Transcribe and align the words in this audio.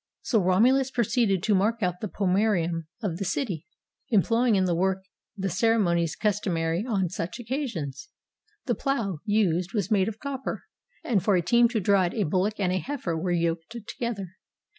So 0.23 0.39
Romulus 0.41 0.89
proceeded 0.89 1.43
to 1.43 1.53
mark 1.53 1.83
out 1.83 1.99
the 2.01 2.07
pomcerium 2.07 2.87
of 3.03 3.17
the 3.17 3.23
city, 3.23 3.67
employing 4.09 4.55
in 4.55 4.65
the 4.65 4.73
work 4.73 5.03
the 5.37 5.47
ceremonies 5.47 6.15
custom 6.15 6.57
ary 6.57 6.83
on 6.87 7.07
such 7.07 7.37
occasions. 7.39 8.09
The 8.65 8.73
plough 8.73 9.19
used 9.25 9.73
was 9.75 9.91
made 9.91 10.07
of 10.07 10.17
copper, 10.17 10.63
and 11.03 11.21
for 11.23 11.35
a 11.35 11.43
team 11.43 11.67
to 11.67 11.79
draw 11.79 12.01
it 12.05 12.15
a 12.15 12.23
bullock 12.23 12.59
and 12.59 12.71
a 12.71 12.79
heifer 12.79 13.15
were 13.15 13.29
yoked 13.29 13.75
together. 13.89 14.29